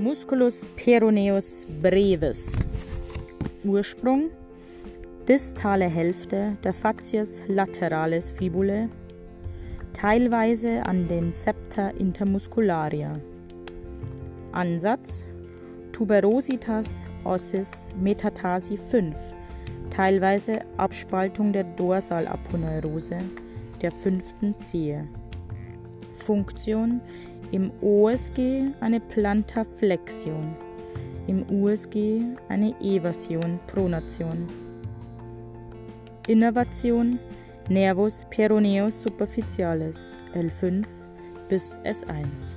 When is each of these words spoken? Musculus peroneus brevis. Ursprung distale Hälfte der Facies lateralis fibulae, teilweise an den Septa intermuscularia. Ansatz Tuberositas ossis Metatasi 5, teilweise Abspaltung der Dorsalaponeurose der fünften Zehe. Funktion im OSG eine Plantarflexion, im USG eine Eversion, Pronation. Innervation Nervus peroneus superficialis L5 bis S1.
Musculus 0.00 0.68
peroneus 0.76 1.66
brevis. 1.82 2.52
Ursprung 3.64 4.30
distale 5.26 5.86
Hälfte 5.86 6.56
der 6.62 6.72
Facies 6.72 7.42
lateralis 7.48 8.30
fibulae, 8.30 8.88
teilweise 9.92 10.86
an 10.86 11.08
den 11.08 11.32
Septa 11.32 11.88
intermuscularia. 11.90 13.18
Ansatz 14.52 15.26
Tuberositas 15.90 17.04
ossis 17.24 17.92
Metatasi 18.00 18.76
5, 18.76 19.16
teilweise 19.90 20.60
Abspaltung 20.76 21.52
der 21.52 21.64
Dorsalaponeurose 21.64 23.18
der 23.82 23.90
fünften 23.90 24.54
Zehe. 24.60 25.08
Funktion 26.12 27.00
im 27.52 27.70
OSG 27.80 28.72
eine 28.80 29.00
Plantarflexion, 29.00 30.54
im 31.26 31.44
USG 31.50 32.22
eine 32.48 32.74
Eversion, 32.80 33.58
Pronation. 33.66 34.48
Innervation 36.26 37.18
Nervus 37.68 38.26
peroneus 38.30 39.02
superficialis 39.02 40.16
L5 40.34 40.84
bis 41.48 41.76
S1. 41.78 42.56